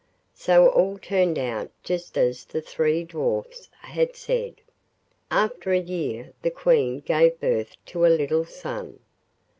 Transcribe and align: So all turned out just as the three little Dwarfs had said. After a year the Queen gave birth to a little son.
So 0.33 0.67
all 0.69 0.97
turned 0.97 1.37
out 1.37 1.69
just 1.83 2.17
as 2.17 2.43
the 2.45 2.59
three 2.59 3.01
little 3.03 3.43
Dwarfs 3.43 3.69
had 3.81 4.15
said. 4.15 4.55
After 5.29 5.73
a 5.73 5.77
year 5.79 6.33
the 6.41 6.49
Queen 6.49 7.01
gave 7.01 7.39
birth 7.39 7.77
to 7.85 8.07
a 8.07 8.07
little 8.07 8.45
son. 8.45 8.97